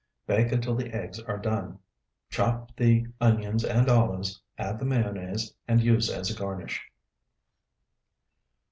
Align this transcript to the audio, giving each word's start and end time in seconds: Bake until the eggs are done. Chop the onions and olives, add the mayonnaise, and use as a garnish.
Bake 0.25 0.51
until 0.51 0.73
the 0.73 0.91
eggs 0.95 1.19
are 1.19 1.37
done. 1.37 1.77
Chop 2.31 2.75
the 2.75 3.05
onions 3.21 3.63
and 3.63 3.87
olives, 3.87 4.41
add 4.57 4.79
the 4.79 4.85
mayonnaise, 4.85 5.53
and 5.67 5.79
use 5.79 6.09
as 6.09 6.31
a 6.31 6.33
garnish. 6.35 6.81